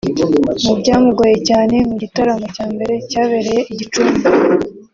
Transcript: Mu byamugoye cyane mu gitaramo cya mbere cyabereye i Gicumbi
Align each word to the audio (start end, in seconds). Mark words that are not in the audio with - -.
Mu 0.65 0.73
byamugoye 0.79 1.35
cyane 1.49 1.75
mu 1.87 1.95
gitaramo 2.03 2.45
cya 2.55 2.65
mbere 2.73 2.93
cyabereye 3.09 3.61
i 3.73 3.75
Gicumbi 3.79 4.21